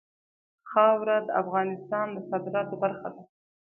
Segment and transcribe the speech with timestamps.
[0.69, 3.21] خاوره د افغانستان د صادراتو برخه ده.